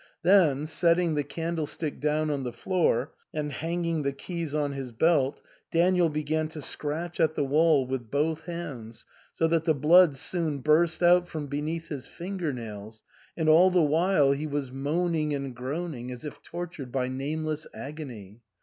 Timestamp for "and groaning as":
15.35-16.25